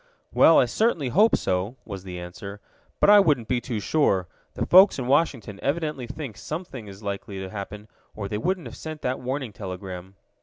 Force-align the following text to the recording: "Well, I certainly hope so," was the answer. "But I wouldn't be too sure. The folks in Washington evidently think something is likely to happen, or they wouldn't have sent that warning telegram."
"Well, 0.33 0.57
I 0.57 0.65
certainly 0.65 1.09
hope 1.09 1.35
so," 1.35 1.75
was 1.85 2.03
the 2.03 2.19
answer. 2.19 2.59
"But 2.99 3.11
I 3.11 3.19
wouldn't 3.19 3.47
be 3.47 3.61
too 3.61 3.79
sure. 3.79 4.27
The 4.55 4.65
folks 4.65 4.97
in 4.97 5.05
Washington 5.05 5.59
evidently 5.61 6.07
think 6.07 6.37
something 6.37 6.87
is 6.87 7.03
likely 7.03 7.37
to 7.37 7.51
happen, 7.51 7.87
or 8.15 8.27
they 8.27 8.39
wouldn't 8.39 8.65
have 8.65 8.75
sent 8.75 9.03
that 9.03 9.19
warning 9.19 9.53
telegram." 9.53 10.15